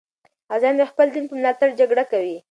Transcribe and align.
غازیان 0.49 0.75
د 0.77 0.81
خپل 0.91 1.07
دین 1.13 1.25
په 1.27 1.33
ملاتړ 1.39 1.69
جګړه 1.79 2.03
کوي. 2.11 2.37